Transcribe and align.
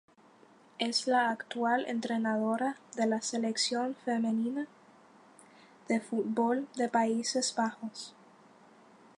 Es 0.79 1.05
la 1.05 1.29
actual 1.29 1.85
entrenadora 1.87 2.75
de 2.95 3.05
la 3.05 3.21
Selección 3.21 3.93
femenina 4.03 4.65
de 5.87 5.99
fútbol 6.01 6.67
de 6.75 6.89
Países 6.89 7.53
Bajos. 7.55 8.15